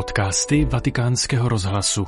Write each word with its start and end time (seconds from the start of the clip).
Podcasty 0.00 0.64
Vatikánského 0.64 1.48
rozhlasu. 1.48 2.06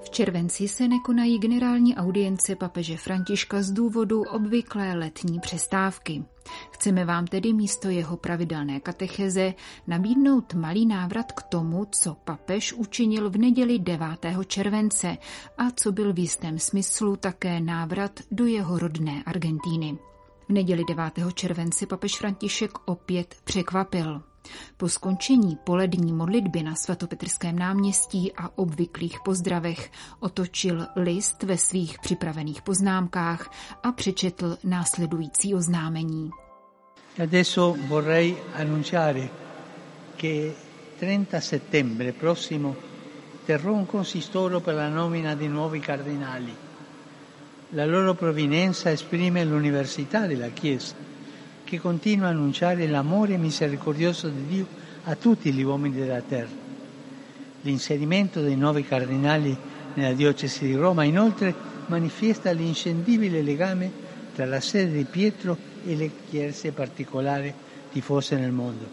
V 0.00 0.10
červenci 0.10 0.68
se 0.68 0.88
nekonají 0.88 1.38
generální 1.38 1.96
audience 1.96 2.56
papeže 2.56 2.96
Františka 2.96 3.62
z 3.62 3.70
důvodu 3.70 4.22
obvyklé 4.22 4.94
letní 4.94 5.40
přestávky. 5.40 6.24
Chceme 6.70 7.04
vám 7.04 7.26
tedy 7.26 7.52
místo 7.52 7.88
jeho 7.88 8.16
pravidelné 8.16 8.80
katecheze 8.80 9.54
nabídnout 9.86 10.54
malý 10.54 10.86
návrat 10.86 11.32
k 11.32 11.42
tomu, 11.42 11.84
co 11.90 12.14
papež 12.14 12.72
učinil 12.72 13.30
v 13.30 13.36
neděli 13.36 13.78
9. 13.78 14.08
července 14.46 15.16
a 15.58 15.70
co 15.76 15.92
byl 15.92 16.12
v 16.12 16.18
jistém 16.18 16.58
smyslu 16.58 17.16
také 17.16 17.60
návrat 17.60 18.20
do 18.30 18.46
jeho 18.46 18.78
rodné 18.78 19.22
Argentíny. 19.26 19.98
V 20.48 20.52
neděli 20.52 20.84
9. 20.88 21.12
července 21.34 21.86
papež 21.86 22.18
František 22.18 22.70
opět 22.84 23.36
překvapil. 23.44 24.22
Po 24.76 24.88
skončení 24.88 25.58
polední 25.64 26.12
modlitby 26.12 26.62
na 26.62 26.74
svatopetrském 26.74 27.58
náměstí 27.58 28.32
a 28.36 28.58
obvyklých 28.58 29.18
pozdravech 29.24 29.90
otočil 30.20 30.86
list 30.96 31.42
ve 31.42 31.58
svých 31.58 31.98
připravených 31.98 32.62
poznámkách 32.62 33.50
a 33.82 33.92
přečetl 33.92 34.58
následující 34.64 35.54
oznámení. 35.54 36.30
Adesso 37.22 37.76
vorrei 37.88 38.36
annunciare 38.54 39.28
che 40.16 40.52
30 40.98 41.40
settembre 41.40 42.12
prossimo 42.12 42.76
terrò 43.46 43.72
un 43.72 43.86
consistoro 43.86 44.60
per 44.60 44.74
la 44.74 44.88
nomina 44.88 45.34
di 45.34 45.48
nuovi 45.48 45.80
cardinali. 45.80 46.65
La 47.70 47.84
loro 47.84 48.14
provenienza 48.14 48.92
esprime 48.92 49.44
l'università 49.44 50.26
della 50.26 50.48
Chiesa 50.48 50.94
che 51.64 51.80
continua 51.80 52.28
a 52.28 52.30
annunciare 52.30 52.86
l'amore 52.86 53.36
misericordioso 53.38 54.28
di 54.28 54.46
Dio 54.46 54.66
a 55.02 55.16
tutti 55.16 55.52
gli 55.52 55.62
uomini 55.62 55.96
della 55.96 56.20
terra. 56.20 56.64
L'inserimento 57.62 58.40
dei 58.40 58.54
nuovi 58.54 58.84
cardinali 58.84 59.56
nella 59.94 60.14
diocesi 60.14 60.64
di 60.64 60.74
Roma 60.74 61.02
inoltre 61.02 61.52
manifesta 61.86 62.52
l'inscendibile 62.52 63.42
legame 63.42 63.90
tra 64.32 64.46
la 64.46 64.60
sede 64.60 64.92
di 64.92 65.04
Pietro 65.04 65.56
e 65.84 65.96
le 65.96 66.10
chiese 66.28 66.70
particolari 66.70 67.52
diffuse 67.92 68.36
nel 68.36 68.52
mondo. 68.52 68.88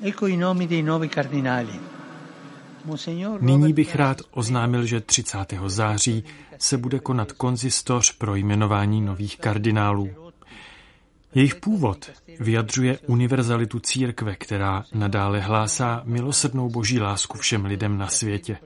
Ecco 0.00 0.28
i 0.28 0.36
nomi 0.36 0.68
dei 0.68 0.82
nuovi 0.82 1.08
cardinali. 1.08 1.98
Nyní 3.40 3.72
bych 3.72 3.94
rád 3.96 4.20
oznámil, 4.30 4.86
že 4.86 5.00
30. 5.00 5.38
září 5.66 6.24
se 6.58 6.78
bude 6.78 6.98
konat 6.98 7.32
konzistoř 7.32 8.12
pro 8.12 8.34
jmenování 8.34 9.00
nových 9.00 9.38
kardinálů. 9.38 10.10
Jejich 11.34 11.54
původ 11.54 12.10
vyjadřuje 12.40 12.98
univerzalitu 13.06 13.80
církve, 13.80 14.36
která 14.36 14.84
nadále 14.94 15.40
hlásá 15.40 16.02
milosrdnou 16.04 16.68
boží 16.68 17.00
lásku 17.00 17.38
všem 17.38 17.64
lidem 17.64 17.98
na 17.98 18.08
světě. 18.08 18.58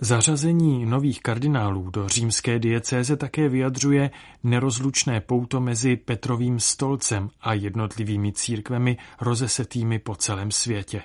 Zařazení 0.00 0.86
nových 0.86 1.22
kardinálů 1.22 1.90
do 1.90 2.08
římské 2.08 2.58
diecéze 2.58 3.16
také 3.16 3.48
vyjadřuje 3.48 4.10
nerozlučné 4.42 5.20
pouto 5.20 5.60
mezi 5.60 5.96
Petrovým 5.96 6.60
stolcem 6.60 7.30
a 7.40 7.54
jednotlivými 7.54 8.32
církvemi 8.32 8.96
rozesetými 9.20 9.98
po 9.98 10.14
celém 10.16 10.50
světě. 10.50 11.02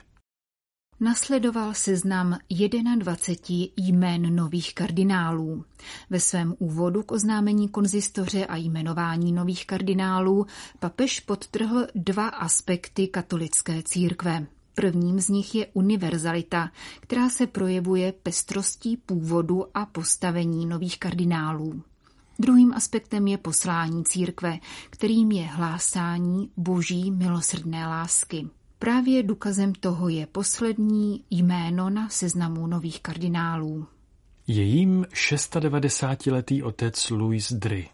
Nasledoval 0.99 1.73
seznam 1.73 2.37
21 2.95 3.67
jmén 3.77 4.35
nových 4.35 4.75
kardinálů. 4.75 5.65
Ve 6.09 6.19
svém 6.19 6.55
úvodu 6.59 7.03
k 7.03 7.11
oznámení 7.11 7.69
konzistoře 7.69 8.45
a 8.45 8.55
jmenování 8.55 9.31
nových 9.31 9.65
kardinálů 9.65 10.45
papež 10.79 11.19
podtrhl 11.19 11.87
dva 11.95 12.27
aspekty 12.27 13.07
katolické 13.07 13.83
církve. 13.83 14.47
Prvním 14.75 15.19
z 15.19 15.29
nich 15.29 15.55
je 15.55 15.67
univerzalita, 15.73 16.71
která 16.99 17.29
se 17.29 17.47
projevuje 17.47 18.11
pestrostí 18.11 18.97
původu 18.97 19.65
a 19.77 19.85
postavení 19.85 20.65
nových 20.65 20.99
kardinálů. 20.99 21.81
Druhým 22.39 22.73
aspektem 22.73 23.27
je 23.27 23.37
poslání 23.37 24.03
církve, 24.03 24.59
kterým 24.89 25.31
je 25.31 25.45
hlásání 25.45 26.51
boží 26.57 27.11
milosrdné 27.11 27.87
lásky. 27.87 28.49
Právě 28.79 29.23
důkazem 29.23 29.73
toho 29.73 30.09
je 30.09 30.27
poslední 30.27 31.23
jméno 31.31 31.89
na 31.89 32.09
seznamu 32.09 32.67
nových 32.67 33.01
kardinálů. 33.01 33.87
Je 34.47 34.63
jím 34.63 35.03
690-letý 35.03 36.63
otec 36.63 37.09
Louis 37.09 37.53
Dry, 37.53 37.89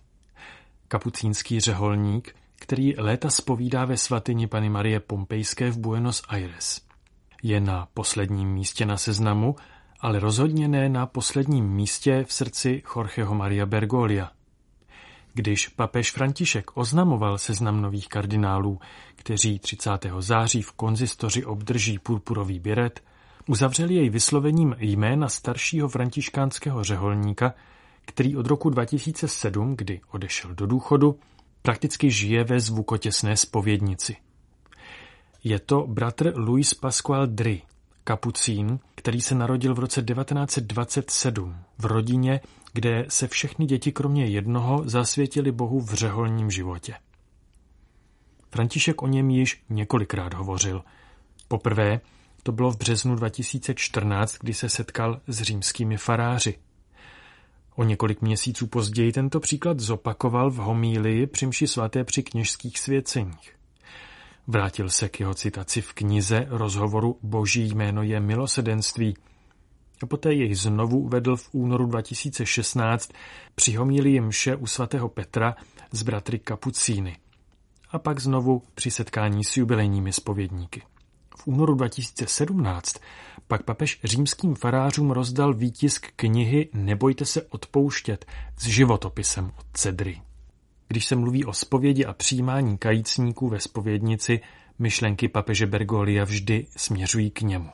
kapucínský 0.88 1.60
řeholník, 1.60 2.36
který 2.60 2.96
léta 2.98 3.30
spovídá 3.30 3.86
ve 3.86 3.98
svatyni 3.98 4.48
Pany 4.48 4.70
Marie 4.70 5.00
Pompejské 5.00 5.72
v 5.72 5.78
Buenos 5.78 6.24
Aires. 6.28 6.82
Je 7.44 7.60
na 7.60 7.88
posledním 7.94 8.50
místě 8.50 8.86
na 8.86 8.98
seznamu, 8.98 9.56
ale 10.00 10.20
rozhodně 10.20 10.68
ne 10.68 10.90
na 10.90 11.06
posledním 11.06 11.70
místě 11.70 12.26
v 12.28 12.34
srdci 12.34 12.84
Jorgeho 12.96 13.36
Maria 13.36 13.66
Bergolia– 13.66 14.32
když 15.34 15.68
papež 15.68 16.12
František 16.12 16.78
oznamoval 16.78 17.38
seznam 17.38 17.82
nových 17.82 18.08
kardinálů, 18.08 18.80
kteří 19.16 19.60
30. 19.60 19.92
září 20.20 20.62
v 20.62 20.72
konzistoři 20.72 21.46
obdrží 21.46 22.00
purpurový 22.00 22.60
běret, 22.60 23.04
uzavřel 23.48 23.90
jej 23.90 24.10
vyslovením 24.10 24.76
jména 24.80 25.30
staršího 25.30 25.90
františkánského 25.90 26.84
řeholníka, 26.84 27.54
který 28.06 28.38
od 28.38 28.48
roku 28.48 28.70
2007, 28.70 29.76
kdy 29.76 30.02
odešel 30.12 30.56
do 30.56 30.68
důchodu, 30.68 31.20
prakticky 31.62 32.12
žije 32.12 32.44
ve 32.44 32.60
zvukotěsné 32.60 33.38
spovědnici. 33.38 34.16
Je 35.44 35.60
to 35.60 35.88
bratr 35.88 36.34
Luis 36.36 36.74
Pascual 36.74 37.28
Dry, 37.28 37.62
kapucín, 38.04 38.80
který 38.96 39.22
se 39.22 39.36
narodil 39.36 39.74
v 39.74 39.80
roce 39.80 40.02
1927 40.02 41.56
v 41.78 41.86
rodině, 41.86 42.40
kde 42.74 43.06
se 43.10 43.28
všechny 43.28 43.66
děti 43.66 43.92
kromě 43.92 44.26
jednoho 44.26 44.84
zasvětili 44.86 45.52
Bohu 45.52 45.80
v 45.80 45.94
řeholním 45.94 46.52
životě. 46.52 46.94
František 48.52 49.02
o 49.02 49.08
něm 49.08 49.30
již 49.30 49.64
několikrát 49.70 50.34
hovořil. 50.34 50.84
Poprvé 51.48 52.02
to 52.44 52.52
bylo 52.52 52.72
v 52.72 52.78
březnu 52.78 53.16
2014, 53.16 54.38
kdy 54.42 54.54
se 54.54 54.70
setkal 54.70 55.22
s 55.28 55.42
římskými 55.42 55.98
faráři. 55.98 56.58
O 57.76 57.84
několik 57.84 58.22
měsíců 58.22 58.68
později 58.68 59.12
tento 59.12 59.40
příklad 59.40 59.80
zopakoval 59.80 60.52
v 60.52 60.56
homílii 60.56 61.28
při 61.28 61.68
svaté 61.68 62.04
při 62.04 62.24
kněžských 62.24 62.80
svěceních. 62.80 63.56
Vrátil 64.48 64.90
se 64.90 65.10
k 65.10 65.20
jeho 65.20 65.34
citaci 65.34 65.82
v 65.82 65.94
knize 65.94 66.46
rozhovoru 66.50 67.20
Boží 67.22 67.68
jméno 67.68 68.04
je 68.04 68.20
milosedenství 68.20 69.16
a 70.04 70.06
poté 70.06 70.34
jej 70.34 70.56
znovu 70.56 71.00
uvedl 71.00 71.36
v 71.36 71.50
únoru 71.52 71.86
2016 71.86 73.12
při 73.56 73.76
homílii 73.76 74.22
mše 74.22 74.56
u 74.56 74.68
svatého 74.68 75.10
Petra 75.10 75.56
z 75.92 76.04
bratry 76.04 76.40
Kapucíny 76.40 77.18
a 77.90 78.00
pak 78.00 78.20
znovu 78.20 78.62
při 78.76 78.92
setkání 78.92 79.44
s 79.44 79.58
jubilejními 79.58 80.14
spovědníky. 80.14 80.82
V 81.38 81.48
únoru 81.48 81.76
2017 81.76 82.96
pak 83.48 83.64
papež 83.64 84.00
římským 84.04 84.56
farářům 84.56 85.12
rozdal 85.12 85.54
výtisk 85.54 86.08
knihy 86.16 86.70
Nebojte 86.74 87.26
se 87.26 87.42
odpouštět 87.42 88.26
s 88.58 88.66
životopisem 88.66 89.52
od 89.60 89.66
Cedry. 89.74 90.22
Když 90.88 91.06
se 91.06 91.16
mluví 91.16 91.46
o 91.46 91.54
spovědi 91.54 92.06
a 92.06 92.14
přijímání 92.14 92.78
kajícníků 92.78 93.50
ve 93.50 93.60
spovědnici, 93.60 94.40
myšlenky 94.80 95.28
papeže 95.28 95.68
Bergolia 95.68 96.24
vždy 96.24 96.68
směřují 96.78 97.32
k 97.32 97.42
němu. 97.42 97.70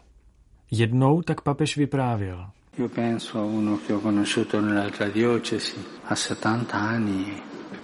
Jednou 0.72 1.22
tak 1.22 1.42
papež 1.42 1.78
vyprávěl. 1.78 2.50
Io 2.78 2.90
penso 2.90 3.40
a 3.40 3.44
uno 3.44 3.78
che 3.78 3.94
ho 3.94 4.00
conosciuto 4.00 4.62
nell'altra 4.62 5.10
diocesi, 5.10 5.76
a 6.08 6.16
70 6.16 6.78
anni 6.78 7.42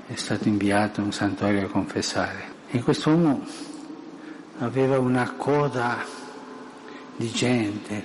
è 0.08 0.16
stato 0.16 0.48
inviato 0.48 1.02
in 1.02 1.08
un 1.08 1.12
santuario 1.12 1.66
a 1.66 1.70
confessare. 1.70 2.44
E 2.72 2.84
quest'uomo 2.84 3.42
aveva 4.60 5.00
una 5.00 5.32
coda 5.38 5.98
di 7.18 7.30
gente, 7.32 8.04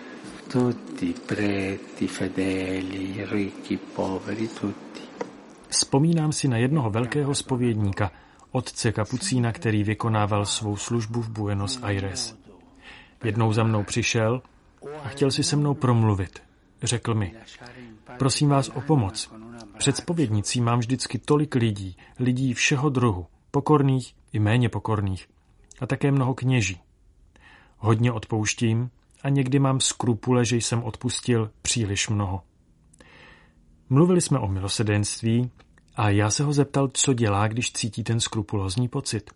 tutti 0.49 1.15
preti, 1.27 2.09
fedeli, 2.09 3.25
ricchi, 3.25 3.79
poveri, 3.95 4.49
tutti. 4.49 5.01
Vzpomínám 5.69 6.33
si 6.33 6.49
na 6.49 6.57
jednoho 6.57 6.91
velkého 6.91 7.35
spovědníka, 7.35 8.11
otce 8.51 8.93
Kapucína, 8.93 9.53
který 9.53 9.85
vykonával 9.85 10.47
svou 10.47 10.77
službu 10.77 11.23
v 11.23 11.29
Buenos 11.31 11.79
Aires. 11.83 12.37
Jednou 13.25 13.53
za 13.53 13.65
mnou 13.65 13.83
přišel 13.83 14.43
a 15.05 15.09
chtěl 15.09 15.31
si 15.31 15.43
se 15.43 15.57
mnou 15.57 15.75
promluvit. 15.75 16.43
Řekl 16.83 17.15
mi, 17.15 17.35
prosím 18.19 18.49
vás 18.49 18.69
o 18.69 18.81
pomoc. 18.81 19.33
Před 19.79 19.97
spovědnicí 19.97 20.61
mám 20.61 20.79
vždycky 20.79 21.19
tolik 21.19 21.55
lidí, 21.55 21.97
lidí 22.19 22.55
všeho 22.55 22.89
druhu, 22.89 23.27
pokorných 23.51 24.15
i 24.33 24.39
méně 24.39 24.69
pokorných, 24.69 25.29
a 25.81 25.87
také 25.87 26.13
mnoho 26.13 26.35
kněží. 26.35 26.81
Hodně 27.79 28.13
odpouštím 28.13 28.91
a 29.23 29.29
někdy 29.29 29.59
mám 29.59 29.81
skrupule, 29.81 30.45
že 30.45 30.57
jsem 30.57 30.83
odpustil 30.83 31.51
příliš 31.63 32.09
mnoho. 32.09 32.43
Mluvili 33.89 34.21
jsme 34.21 34.39
o 34.39 34.49
milosedenství 34.49 35.51
A 35.97 36.11
já 36.11 36.31
se 36.31 36.45
ho 36.45 36.53
zeptal, 36.53 36.89
co 36.93 37.13
dělá, 37.13 37.49
když 37.49 37.73
cítí 37.73 38.05
ten 38.05 38.21
skrupulózní 38.21 38.89
pocit. 38.89 39.31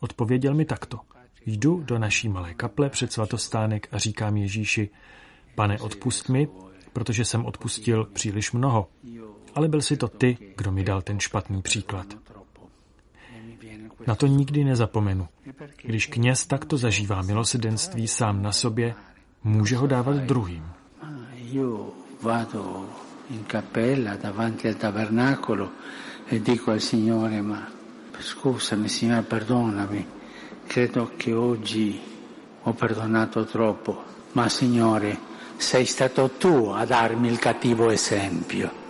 Odpověděl 0.00 0.54
mi 0.54 0.64
takto. 0.64 1.00
Jdu 1.46 1.82
do 1.84 1.98
naší 1.98 2.28
malé 2.28 2.54
kaple 2.54 2.90
před 2.90 3.12
svatostánek 3.12 3.88
a 3.92 3.98
říkám 3.98 4.36
Ježíši, 4.36 4.90
pane, 5.54 5.78
odpust 5.78 6.28
mi, 6.28 6.48
protože 6.92 7.24
jsem 7.24 7.46
odpustil 7.46 8.04
příliš 8.04 8.52
mnoho. 8.52 8.88
Ale 9.54 9.68
byl 9.68 9.82
si 9.82 9.96
to 9.96 10.08
ty, 10.08 10.38
kdo 10.56 10.72
mi 10.72 10.84
dal 10.84 11.02
ten 11.02 11.20
špatný 11.20 11.62
příklad. 11.62 12.06
Na 14.06 14.14
to 14.14 14.26
nikdy 14.26 14.64
nezapomenu. 14.64 15.28
Když 15.82 16.06
kněz 16.06 16.46
takto 16.46 16.76
zažívá 16.76 17.22
milosedenství 17.22 18.08
sám 18.08 18.42
na 18.42 18.52
sobě, 18.52 18.94
může 19.44 19.76
ho 19.76 19.86
dávat 19.86 20.16
druhým. 20.16 20.64
in 23.30 23.44
cappella 23.46 24.16
davanti 24.16 24.68
al 24.68 24.76
tabernacolo 24.76 25.70
e 26.26 26.40
dico 26.40 26.70
al 26.70 26.80
Signore 26.80 27.42
ma 27.42 27.68
scusami 28.18 28.88
Signore 28.88 29.22
perdonami 29.22 30.17
credo 30.68 31.12
che 31.16 31.32
oggi 31.32 31.98
ho 32.62 32.72
perdonato 32.74 33.44
troppo 33.46 34.04
ma 34.32 34.48
Signore 34.48 35.18
sei 35.56 35.86
stato 35.86 36.30
tu 36.38 36.70
a 36.74 36.84
darmi 36.84 37.28
il 37.28 37.38
cattivo 37.38 37.90
esempio 37.90 38.86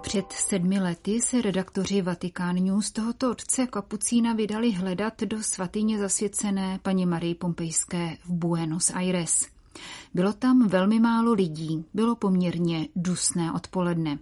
Před 0.00 0.32
sedmi 0.32 0.78
lety 0.78 1.20
se 1.20 1.42
redaktoři 1.42 2.02
Vatikán 2.02 2.56
News 2.56 2.90
tohoto 2.90 3.30
otce 3.30 3.66
kapucína 3.66 4.32
vydali 4.32 4.72
hledat 4.72 5.22
do 5.22 5.42
svatyně 5.42 5.98
zasvěcené 5.98 6.78
paní 6.82 7.06
Marii 7.06 7.34
Pompejské 7.34 8.16
v 8.24 8.32
Buenos 8.32 8.90
Aires. 8.90 9.46
Bylo 10.14 10.32
tam 10.32 10.68
velmi 10.68 11.00
málo 11.00 11.32
lidí, 11.32 11.84
bylo 11.94 12.16
poměrně 12.16 12.88
dusné 12.96 13.52
odpoledne. 13.52 14.18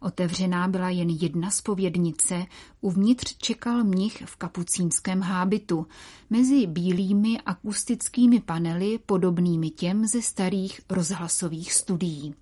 Otevřená 0.00 0.68
byla 0.68 0.88
jen 0.88 1.10
jedna 1.10 1.50
spovědnice, 1.50 2.46
uvnitř 2.80 3.36
čekal 3.36 3.84
mnich 3.84 4.22
v 4.26 4.36
kapucínském 4.36 5.20
hábitu, 5.20 5.86
mezi 6.30 6.66
bílými 6.66 7.40
akustickými 7.46 8.40
panely 8.40 8.98
podobnými 9.06 9.70
těm 9.70 10.06
ze 10.06 10.22
starých 10.22 10.80
rozhlasových 10.90 11.72
studií. 11.72 12.34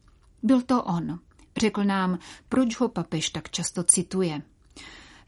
Byl 0.42 0.62
to 0.62 0.82
on. 0.82 1.19
Řekl 1.56 1.84
nám, 1.84 2.19
proč 2.48 2.80
ho 2.80 2.88
papež 2.88 3.30
tak 3.30 3.50
často 3.50 3.82
cituje. 3.82 4.42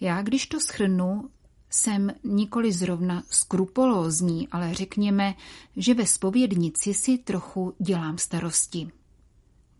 Já, 0.00 0.22
když 0.22 0.46
to 0.46 0.60
schrnu, 0.60 1.30
jsem 1.70 2.12
nikoli 2.24 2.72
zrovna 2.72 3.22
skrupolózní, 3.30 4.48
ale 4.48 4.74
řekněme, 4.74 5.34
že 5.76 5.94
ve 5.94 6.06
spovědnici 6.06 6.94
si 6.94 7.18
trochu 7.18 7.74
dělám 7.78 8.18
starosti. 8.18 8.90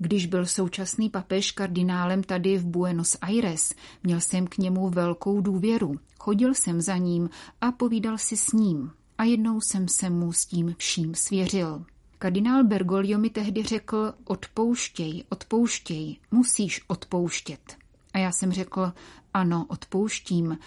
Když 0.02 0.26
byl 0.26 0.46
současný 0.46 1.10
papež 1.10 1.50
kardinálem 1.50 2.22
tady 2.22 2.58
v 2.58 2.66
Buenos 2.66 3.16
Aires, 3.20 3.74
měl 4.02 4.20
jsem 4.20 4.46
k 4.46 4.58
němu 4.58 4.90
velkou 4.90 5.40
důvěru. 5.40 6.00
Chodil 6.18 6.54
jsem 6.54 6.80
za 6.80 6.96
ním 6.96 7.30
a 7.60 7.72
povídal 7.72 8.18
si 8.18 8.36
s 8.36 8.52
ním. 8.52 8.90
A 9.18 9.24
jednou 9.24 9.60
jsem 9.60 9.88
se 9.88 10.10
mu 10.10 10.32
s 10.32 10.46
tím 10.46 10.74
vším 10.78 11.14
svěřil. 11.14 11.84
Kardinál 12.18 12.64
Bergoglio 12.64 13.18
mi 13.18 13.30
tehdy 13.30 13.62
řekl, 13.62 14.14
odpouštěj, 14.24 15.24
odpouštěj, 15.28 16.16
musíš 16.30 16.80
odpouštět. 16.86 17.76
A 18.12 18.18
já 18.18 18.32
jsem 18.32 18.52
řekl, 18.52 18.92
ano, 19.34 19.66
odpouštím, 19.68 20.58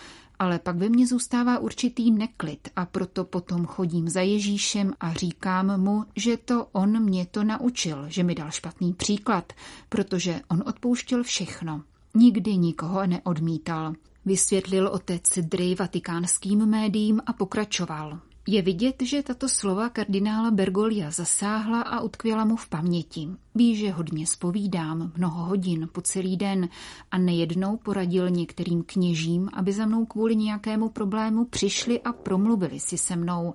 ale 0.44 0.60
pak 0.60 0.76
ve 0.76 0.90
mně 0.90 1.08
zůstává 1.08 1.60
určitý 1.60 2.12
neklid 2.12 2.70
a 2.76 2.86
proto 2.86 3.24
potom 3.24 3.66
chodím 3.66 4.10
za 4.10 4.22
Ježíšem 4.22 4.94
a 5.00 5.14
říkám 5.14 5.82
mu, 5.82 6.06
že 6.16 6.38
to 6.38 6.68
on 6.72 7.04
mě 7.04 7.26
to 7.26 7.44
naučil, 7.44 8.06
že 8.08 8.24
mi 8.24 8.36
dal 8.36 8.52
špatný 8.52 8.94
příklad, 8.94 9.54
protože 9.90 10.42
on 10.48 10.64
odpouštěl 10.66 11.24
všechno. 11.24 11.82
Nikdy 12.16 12.58
nikoho 12.58 13.08
neodmítal. 13.08 13.94
Vysvětlil 14.26 14.88
otec 14.88 15.24
Dry 15.42 15.76
vatikánským 15.76 16.66
médiím 16.66 17.22
a 17.26 17.34
pokračoval. 17.34 18.20
Je 18.48 18.62
vidět, 18.62 18.96
že 19.02 19.24
tato 19.24 19.50
slova 19.50 19.90
kardinála 19.90 20.52
Bergolia 20.52 21.12
zasáhla 21.12 21.82
a 21.82 22.00
utkvěla 22.00 22.46
mu 22.46 22.56
v 22.56 22.68
paměti. 22.68 23.30
Ví, 23.56 23.76
že 23.76 23.92
hodně 23.92 24.28
spovídám, 24.28 25.12
mnoho 25.18 25.46
hodin 25.46 25.90
po 25.92 26.02
celý 26.02 26.38
den 26.38 26.70
a 27.12 27.18
nejednou 27.18 27.78
poradil 27.78 28.30
některým 28.30 28.84
kněžím, 28.84 29.50
aby 29.54 29.74
za 29.74 29.86
mnou 29.86 30.06
kvůli 30.06 30.36
nějakému 30.36 30.90
problému 30.90 31.46
přišli 31.46 32.02
a 32.02 32.14
promluvili 32.14 32.80
si 32.80 32.98
se 32.98 33.16
mnou. 33.16 33.54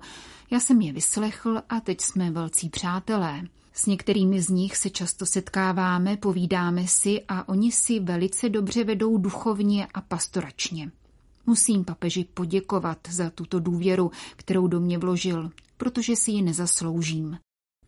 Já 0.51 0.59
jsem 0.59 0.81
je 0.81 0.93
vyslechl 0.93 1.61
a 1.69 1.79
teď 1.79 2.01
jsme 2.01 2.31
velcí 2.31 2.69
přátelé. 2.69 3.41
S 3.73 3.85
některými 3.85 4.41
z 4.41 4.49
nich 4.49 4.77
se 4.77 4.89
často 4.89 5.25
setkáváme, 5.25 6.17
povídáme 6.17 6.87
si 6.87 7.21
a 7.27 7.49
oni 7.49 7.71
si 7.71 7.99
velice 7.99 8.49
dobře 8.49 8.83
vedou 8.83 9.17
duchovně 9.17 9.87
a 9.93 10.01
pastoračně. 10.01 10.91
Musím 11.49 11.83
papeži 11.83 12.25
poděkovat 12.33 12.97
za 13.09 13.29
tuto 13.29 13.59
důvěru, 13.59 14.11
kterou 14.35 14.67
do 14.67 14.79
mě 14.79 14.97
vložil, 14.97 15.51
protože 15.77 16.15
si 16.15 16.31
ji 16.31 16.41
nezasloužím. 16.41 17.37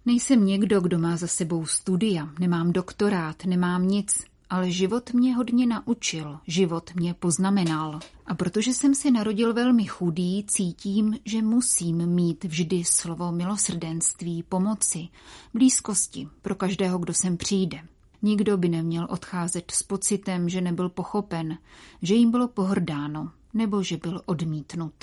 Nejsem 0.06 0.46
někdo, 0.46 0.82
kdo 0.82 1.00
má 1.00 1.18
za 1.18 1.28
sebou 1.28 1.66
studia, 1.66 2.30
nemám 2.40 2.74
doktorát, 2.74 3.46
nemám 3.46 3.88
nic, 3.88 4.24
ale 4.50 4.72
život 4.72 5.14
mě 5.14 5.36
hodně 5.36 5.68
naučil, 5.68 6.40
život 6.48 6.92
mě 6.96 7.14
poznamenal. 7.14 8.00
A 8.26 8.36
protože 8.36 8.74
jsem 8.74 8.96
se 8.96 9.12
narodil 9.12 9.54
velmi 9.54 9.86
chudý, 9.86 10.44
cítím, 10.48 11.18
že 11.26 11.42
musím 11.42 12.06
mít 12.06 12.44
vždy 12.44 12.84
slovo 12.84 13.32
milosrdenství, 13.32 14.44
pomoci, 14.44 15.08
blízkosti 15.54 16.28
pro 16.42 16.56
každého, 16.56 16.98
kdo 16.98 17.14
sem 17.14 17.38
přijde. 17.38 17.82
Nikdo 18.22 18.58
by 18.58 18.70
neměl 18.70 19.08
odcházet 19.10 19.72
s 19.72 19.84
pocitem, 19.84 20.50
že 20.50 20.62
nebyl 20.62 20.90
pochopen, 20.90 21.58
že 22.02 22.14
jim 22.14 22.32
bylo 22.32 22.48
pohrdáno, 22.48 23.32
nebo 23.54 23.84
že 23.84 23.98
byl 23.98 24.22
odmítnut, 24.26 24.94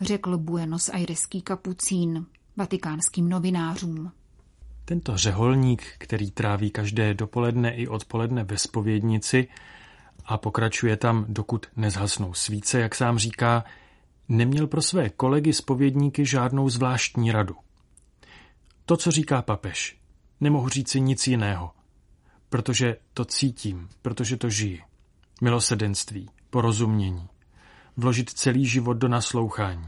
řekl 0.00 0.38
Buenos 0.38 0.88
Aireský 0.88 1.42
kapucín 1.42 2.26
vatikánským 2.56 3.28
novinářům. 3.28 4.12
Tento 4.84 5.16
řeholník, 5.16 5.82
který 5.98 6.30
tráví 6.30 6.70
každé 6.70 7.14
dopoledne 7.14 7.74
i 7.74 7.88
odpoledne 7.88 8.44
ve 8.44 8.58
spovědnici 8.58 9.48
a 10.24 10.38
pokračuje 10.38 10.96
tam, 10.96 11.24
dokud 11.28 11.66
nezhasnou 11.76 12.34
svíce, 12.34 12.80
jak 12.80 12.94
sám 12.94 13.18
říká, 13.18 13.64
neměl 14.28 14.66
pro 14.66 14.82
své 14.82 15.10
kolegy 15.10 15.52
spovědníky 15.52 16.26
žádnou 16.26 16.68
zvláštní 16.68 17.32
radu. 17.32 17.54
To, 18.86 18.96
co 18.96 19.10
říká 19.10 19.42
papež, 19.42 19.98
nemohu 20.40 20.68
říci 20.68 21.00
nic 21.00 21.26
jiného, 21.26 21.70
protože 22.48 22.96
to 23.14 23.24
cítím, 23.24 23.88
protože 24.02 24.36
to 24.36 24.50
žiji. 24.50 24.82
Milosedenství, 25.40 26.30
porozumění, 26.50 27.28
vložit 27.96 28.30
celý 28.30 28.66
život 28.66 28.94
do 28.94 29.08
naslouchání. 29.08 29.86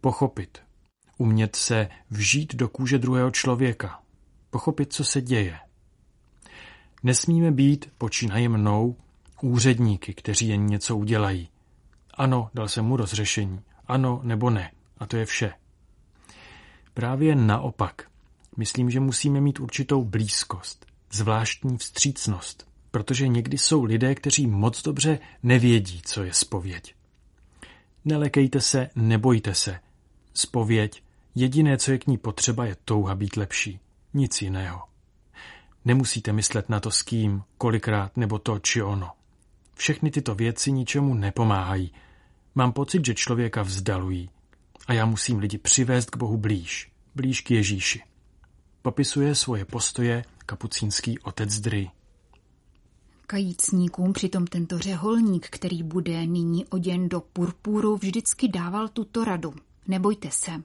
Pochopit. 0.00 0.58
Umět 1.18 1.56
se 1.56 1.88
vžít 2.10 2.54
do 2.54 2.68
kůže 2.68 2.98
druhého 2.98 3.30
člověka. 3.30 4.00
Pochopit, 4.50 4.92
co 4.92 5.04
se 5.04 5.22
děje. 5.22 5.58
Nesmíme 7.02 7.50
být, 7.50 7.90
počínaje 7.98 8.48
mnou, 8.48 8.96
úředníky, 9.42 10.14
kteří 10.14 10.48
jen 10.48 10.66
něco 10.66 10.96
udělají. 10.96 11.48
Ano, 12.14 12.50
dal 12.54 12.68
jsem 12.68 12.84
mu 12.84 12.96
rozřešení. 12.96 13.60
Ano 13.86 14.20
nebo 14.22 14.50
ne. 14.50 14.70
A 14.98 15.06
to 15.06 15.16
je 15.16 15.26
vše. 15.26 15.52
Právě 16.94 17.36
naopak. 17.36 18.08
Myslím, 18.56 18.90
že 18.90 19.00
musíme 19.00 19.40
mít 19.40 19.60
určitou 19.60 20.04
blízkost, 20.04 20.86
zvláštní 21.12 21.78
vstřícnost, 21.78 22.68
protože 22.90 23.28
někdy 23.28 23.58
jsou 23.58 23.84
lidé, 23.84 24.14
kteří 24.14 24.46
moc 24.46 24.82
dobře 24.82 25.18
nevědí, 25.42 26.02
co 26.04 26.24
je 26.24 26.32
spověď. 26.32 26.94
Nelekejte 28.04 28.60
se, 28.60 28.90
nebojte 28.94 29.54
se. 29.54 29.80
Spověď, 30.34 31.02
jediné, 31.34 31.78
co 31.78 31.92
je 31.92 31.98
k 31.98 32.06
ní 32.06 32.18
potřeba, 32.18 32.64
je 32.66 32.76
touha 32.84 33.14
být 33.14 33.36
lepší. 33.36 33.80
Nic 34.14 34.42
jiného. 34.42 34.82
Nemusíte 35.84 36.32
myslet 36.32 36.68
na 36.68 36.80
to 36.80 36.90
s 36.90 37.02
kým, 37.02 37.42
kolikrát 37.58 38.16
nebo 38.16 38.38
to 38.38 38.58
či 38.58 38.82
ono. 38.82 39.10
Všechny 39.74 40.10
tyto 40.10 40.34
věci 40.34 40.72
ničemu 40.72 41.14
nepomáhají. 41.14 41.92
Mám 42.54 42.72
pocit, 42.72 43.06
že 43.06 43.14
člověka 43.14 43.62
vzdalují. 43.62 44.30
A 44.86 44.92
já 44.92 45.06
musím 45.06 45.38
lidi 45.38 45.58
přivést 45.58 46.10
k 46.10 46.16
Bohu 46.16 46.36
blíž, 46.36 46.92
blíž 47.14 47.40
k 47.40 47.50
Ježíši. 47.50 48.02
Popisuje 48.82 49.34
svoje 49.34 49.64
postoje 49.64 50.24
kapucínský 50.46 51.18
otec 51.18 51.60
Dry. 51.60 51.90
Kajícníkům 53.26 54.12
přitom 54.12 54.46
tento 54.46 54.78
řeholník, 54.78 55.46
který 55.50 55.82
bude 55.82 56.26
nyní 56.26 56.66
oděn 56.66 57.08
do 57.08 57.20
purpuru, 57.20 57.96
vždycky 57.96 58.48
dával 58.48 58.88
tuto 58.88 59.24
radu. 59.24 59.54
Nebojte 59.88 60.30
se. 60.30 60.62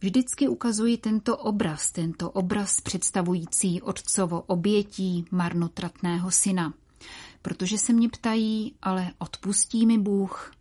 Vždycky 0.00 0.48
ukazuji 0.48 0.98
tento 0.98 1.36
obraz, 1.36 1.92
tento 1.92 2.30
obraz 2.30 2.80
představující 2.80 3.82
otcovo 3.82 4.40
obětí 4.40 5.24
marnotratného 5.30 6.30
syna. 6.30 6.74
Protože 7.42 7.78
se 7.78 7.92
mě 7.92 8.08
ptají, 8.08 8.74
ale 8.82 9.10
odpustí 9.18 9.86
mi 9.86 9.98
Bůh? 9.98 10.52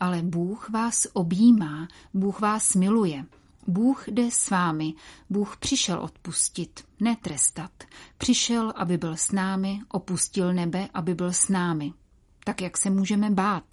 Ale 0.00 0.22
Bůh 0.22 0.70
vás 0.70 1.06
objímá, 1.12 1.88
Bůh 2.14 2.40
vás 2.40 2.74
miluje. 2.74 3.24
Bůh 3.66 4.08
jde 4.08 4.30
s 4.30 4.50
vámi. 4.50 4.94
Bůh 5.30 5.56
přišel 5.56 6.00
odpustit, 6.00 6.84
ne 7.00 7.16
trestat. 7.22 7.70
Přišel, 8.18 8.72
aby 8.76 8.98
byl 8.98 9.16
s 9.16 9.32
námi, 9.32 9.80
opustil 9.88 10.52
nebe, 10.52 10.88
aby 10.94 11.14
byl 11.14 11.32
s 11.32 11.48
námi. 11.48 11.92
Tak 12.44 12.60
jak 12.60 12.76
se 12.76 12.90
můžeme 12.90 13.30
bát? 13.30 13.64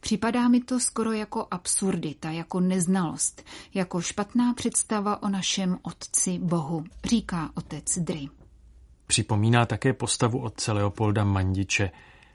Připadá 0.00 0.48
mi 0.48 0.60
to 0.60 0.80
skoro 0.80 1.12
jako 1.12 1.46
absurdita, 1.50 2.30
jako 2.30 2.60
neznalost, 2.60 3.44
jako 3.74 4.00
špatná 4.00 4.54
představa 4.54 5.22
o 5.22 5.28
našem 5.28 5.78
Otci 5.82 6.38
Bohu, 6.38 6.84
říká 7.04 7.50
otec 7.54 7.98
Dry. 7.98 8.28
Připomíná 9.06 9.66
také 9.66 9.92
postavu 9.92 10.38
otce 10.38 10.72
Leopolda 10.72 11.24
Mandiče, 11.24 11.90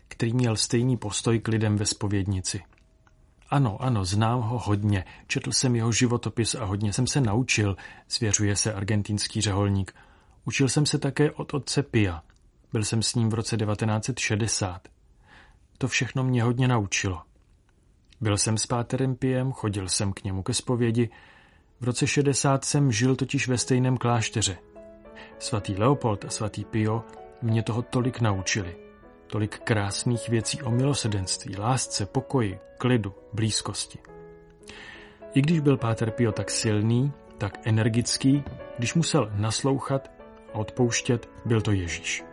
který 0.08 0.34
měl 0.34 0.56
stejný 0.56 0.98
postoj 0.98 1.40
k 1.40 1.48
lidem 1.48 1.78
ve 1.78 1.86
spovědnici. 1.86 2.62
Ano, 3.50 3.82
ano, 3.82 4.06
znám 4.06 4.42
ho 4.42 4.60
hodně, 4.60 5.06
četl 5.28 5.52
jsem 5.52 5.76
jeho 5.76 5.92
životopis 5.92 6.56
a 6.56 6.66
hodně 6.66 6.94
jsem 6.94 7.08
se 7.08 7.22
naučil, 7.22 7.78
svěřuje 8.08 8.56
se 8.56 8.74
argentinský 8.74 9.42
řeholník. 9.42 9.96
Učil 10.46 10.70
jsem 10.70 10.86
se 10.86 10.98
také 11.00 11.32
od 11.32 11.54
otce 11.54 11.84
Pia. 11.84 12.24
Byl 12.74 12.84
jsem 12.84 13.04
s 13.04 13.16
ním 13.16 13.30
v 13.30 13.34
roce 13.34 13.58
1960. 13.58 14.88
To 15.78 15.88
všechno 15.88 16.24
mě 16.24 16.44
hodně 16.44 16.68
naučilo. 16.68 17.22
Byl 18.22 18.38
jsem 18.38 18.58
s 18.58 18.66
páterem 18.66 19.16
Piem, 19.16 19.52
chodil 19.52 19.90
jsem 19.90 20.14
k 20.14 20.24
němu 20.24 20.44
ke 20.44 20.54
zpovědi. 20.54 21.10
V 21.82 21.84
roce 21.84 22.08
60 22.08 22.66
jsem 22.66 22.92
žil 22.92 23.16
totiž 23.16 23.48
ve 23.48 23.58
stejném 23.58 23.98
klášteře. 23.98 24.58
Svatý 25.40 25.76
Leopold 25.76 26.26
a 26.26 26.30
svatý 26.30 26.66
Pio 26.66 27.04
mě 27.42 27.64
toho 27.64 27.82
tolik 27.82 28.22
naučili. 28.22 28.89
Tolik 29.32 29.60
krásných 29.60 30.30
věcí 30.30 30.62
o 30.62 30.72
milosedenství, 30.72 31.58
lásce, 31.58 32.06
pokoji, 32.06 32.60
klidu, 32.78 33.14
blízkosti. 33.34 34.00
I 35.34 35.42
když 35.42 35.60
byl 35.60 35.78
Páter 35.78 36.12
Pio 36.12 36.32
tak 36.32 36.52
silný, 36.52 37.12
tak 37.38 37.60
energický, 37.64 38.44
když 38.78 38.94
musel 38.94 39.32
naslouchat 39.36 40.12
a 40.54 40.58
odpouštět, 40.58 41.30
byl 41.46 41.62
to 41.62 41.72
Ježíš. 41.72 42.29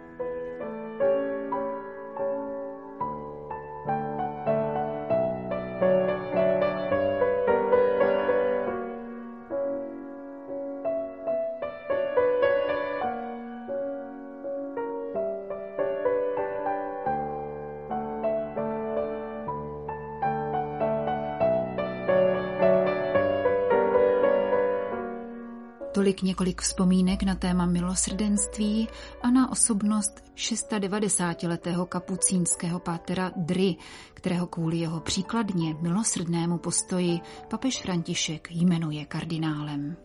Tolik 26.16 26.28
několik 26.28 26.62
vzpomínek 26.62 27.22
na 27.22 27.34
téma 27.34 27.66
milosrdenství 27.66 28.88
a 29.22 29.30
na 29.30 29.52
osobnost 29.52 30.24
690-letého 30.36 31.86
kapucínského 31.86 32.78
pátera 32.80 33.32
Dry, 33.36 33.76
kterého 34.14 34.46
kvůli 34.46 34.76
jeho 34.76 35.00
příkladně 35.00 35.76
milosrdnému 35.80 36.58
postoji 36.58 37.20
papež 37.50 37.82
František 37.82 38.48
jmenuje 38.50 39.04
kardinálem. 39.04 39.96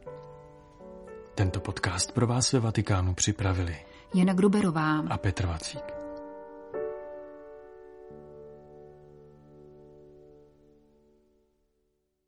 Tento 1.35 1.59
podcast 1.59 2.11
pro 2.11 2.27
vás 2.27 2.51
ve 2.53 2.59
Vatikánu 2.59 3.13
připravili 3.13 3.75
Jana 4.13 4.33
Gruberová 4.33 4.99
a 4.99 5.17
Petr 5.17 5.45
Vacík. 5.45 6.00